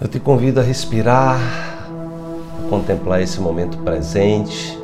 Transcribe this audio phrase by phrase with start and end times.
[0.00, 4.78] Eu te convido a respirar, a contemplar esse momento presente,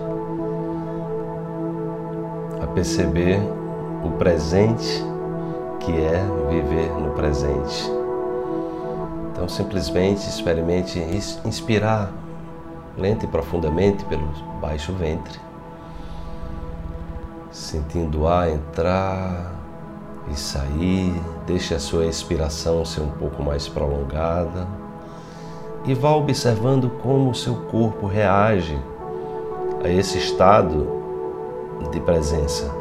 [2.61, 3.39] a perceber
[4.05, 5.05] o presente
[5.79, 7.89] que é viver no presente.
[9.31, 10.99] Então, simplesmente experimente
[11.45, 12.13] inspirar
[12.99, 14.27] lenta e profundamente pelo
[14.61, 15.39] baixo ventre,
[17.53, 19.53] sentindo o ar entrar
[20.29, 21.15] e sair.
[21.47, 24.83] Deixe a sua expiração ser um pouco mais prolongada
[25.85, 28.79] e vá observando como o seu corpo reage
[29.85, 30.89] a esse estado
[31.93, 32.75] de presença,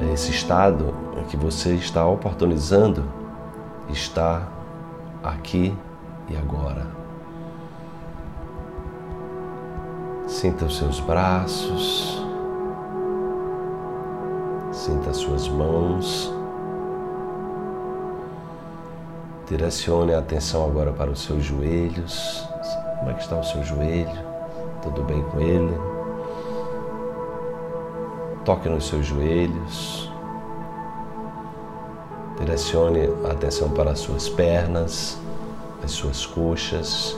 [0.00, 0.94] a esse estado
[1.28, 3.04] que você está oportunizando
[3.88, 4.50] estar
[5.22, 5.76] aqui
[6.28, 6.86] e agora.
[10.26, 12.22] Sinta os seus braços,
[14.72, 16.32] sinta as suas mãos.
[19.46, 22.48] Direcione a atenção agora para os seus joelhos.
[22.98, 24.08] Como é que está o seu joelho?
[24.80, 25.78] Tudo bem com ele?
[28.42, 30.10] Toque nos seus joelhos.
[32.38, 35.18] Direcione a atenção para as suas pernas,
[35.82, 37.14] as suas coxas.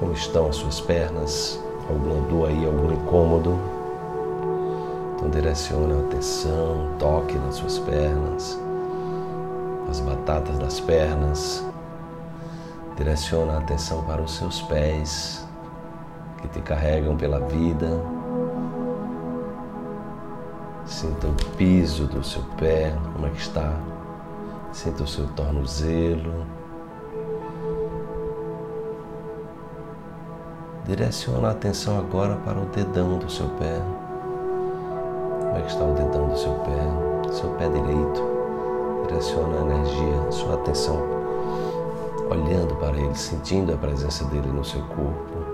[0.00, 1.62] Como estão as suas pernas?
[1.86, 3.58] Alguma dor aí, algum incômodo?
[5.16, 8.58] Então direcione a atenção, toque nas suas pernas
[9.94, 11.64] as batatas das pernas.
[12.96, 15.46] Direciona a atenção para os seus pés
[16.40, 18.00] que te carregam pela vida.
[20.84, 23.72] Sinta o piso do seu pé, como é que está.
[24.72, 26.44] Sinta o seu tornozelo.
[30.84, 33.80] Direciona a atenção agora para o dedão do seu pé.
[35.40, 37.32] Como é que está o dedão do seu pé?
[37.32, 38.33] Seu pé direito
[39.06, 40.96] direciona a energia, sua atenção,
[42.30, 45.44] olhando para ele, sentindo a presença dele no seu corpo.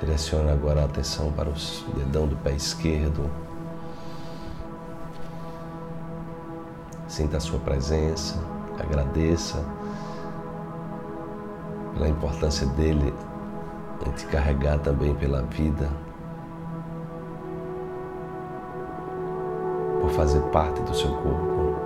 [0.00, 1.52] Direciona agora a atenção para o
[1.96, 3.28] dedão do pé esquerdo.
[7.06, 8.38] Sinta a sua presença,
[8.78, 9.64] agradeça
[11.94, 13.12] pela importância dele
[14.06, 15.88] em te carregar também pela vida.
[20.18, 21.76] Fazer parte do seu corpo.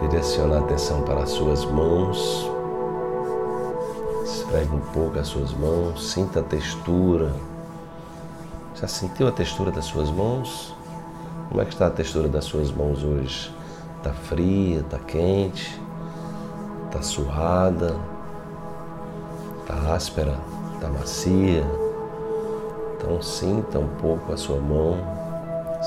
[0.00, 2.50] Direciona a atenção para as suas mãos.
[4.24, 7.32] Esfregue um pouco as suas mãos, sinta a textura.
[8.74, 10.74] Já sentiu a textura das suas mãos?
[11.48, 13.54] Como é que está a textura das suas mãos hoje?
[13.98, 15.80] Está fria, está quente,
[16.86, 17.94] está suada,
[19.60, 20.36] está áspera,
[20.74, 21.64] está macia.
[22.96, 25.15] Então sinta um pouco a sua mão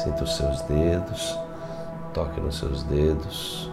[0.04, 1.38] Sinta os seus dedos,
[2.14, 3.70] toque nos seus dedos.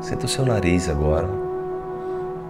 [0.00, 1.28] Sinta o seu nariz agora.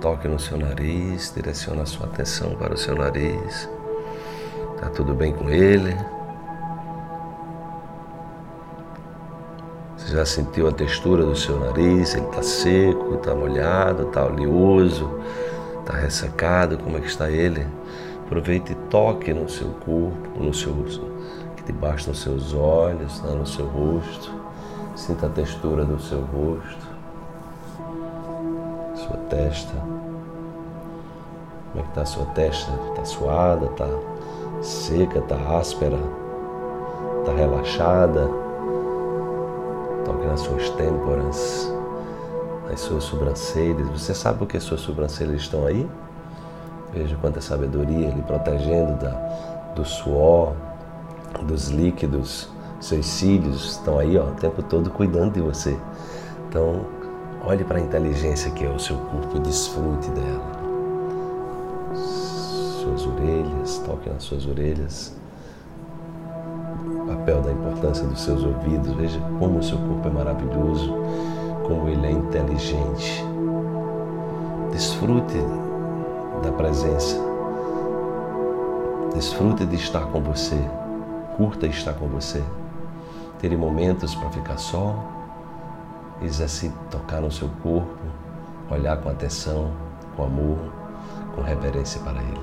[0.01, 3.69] Toque no seu nariz, direcione a sua atenção para o seu nariz.
[4.81, 5.95] Tá tudo bem com ele?
[9.99, 12.15] Você já sentiu a textura do seu nariz?
[12.15, 15.11] Ele está seco, está molhado, está oleoso,
[15.81, 16.79] está ressecado?
[16.79, 17.67] Como é que está ele?
[18.33, 20.73] Aproveite e toque no seu corpo, no seu,
[21.67, 24.33] debaixo dos seus olhos, né, no seu rosto.
[24.97, 26.87] Sinta a textura do seu rosto,
[28.95, 29.75] sua testa.
[29.75, 32.73] Como é que está a sua testa?
[32.89, 33.87] Está suada, está
[34.63, 35.99] seca, está áspera,
[37.19, 38.31] está relaxada.
[40.07, 41.71] Toque nas suas têmporas,
[42.67, 43.91] nas suas sobrancelhas.
[43.91, 45.87] Você sabe por que suas sobrancelhas estão aí?
[46.93, 49.11] Veja quanta sabedoria lhe protegendo da,
[49.75, 50.55] do suor,
[51.43, 52.51] dos líquidos.
[52.81, 55.77] Seus cílios estão aí ó, o tempo todo cuidando de você.
[56.49, 56.85] Então,
[57.45, 60.63] olhe para a inteligência que é o seu corpo e desfrute dela.
[61.95, 65.17] Suas orelhas, toque nas suas orelhas.
[66.85, 68.93] O papel da importância dos seus ouvidos.
[68.95, 70.93] Veja como o seu corpo é maravilhoso,
[71.67, 73.25] como ele é inteligente.
[74.73, 75.39] Desfrute
[76.43, 77.17] da presença.
[79.15, 80.59] Desfrute de estar com você.
[81.37, 82.43] Curta estar com você.
[83.39, 84.95] Ter momentos para ficar só,
[86.21, 87.99] exercite tocar no seu corpo,
[88.71, 89.73] olhar com atenção,
[90.17, 90.59] com amor,
[91.35, 92.41] com reverência para Ele.